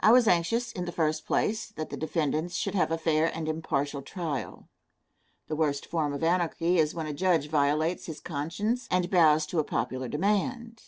I 0.00 0.10
was 0.10 0.26
anxious, 0.26 0.72
in 0.72 0.86
the 0.86 0.90
first 0.90 1.26
place, 1.26 1.66
that 1.72 1.90
the 1.90 1.98
defendants 1.98 2.54
should 2.54 2.74
have 2.74 2.90
a 2.90 2.96
fair 2.96 3.26
and 3.26 3.46
impartial 3.46 4.00
trial. 4.00 4.70
The 5.48 5.54
worst 5.54 5.84
form 5.84 6.14
of 6.14 6.24
anarchy 6.24 6.78
is 6.78 6.94
when 6.94 7.06
a 7.06 7.12
judge 7.12 7.48
violates 7.48 8.06
his 8.06 8.20
conscience 8.20 8.88
and 8.90 9.10
bows 9.10 9.44
to 9.48 9.58
a 9.58 9.64
popular 9.64 10.08
demand. 10.08 10.82